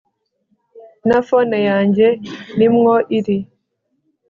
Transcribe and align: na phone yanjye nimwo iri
na 1.07 1.17
phone 1.27 1.57
yanjye 1.69 2.07
nimwo 2.57 2.93
iri 3.17 3.37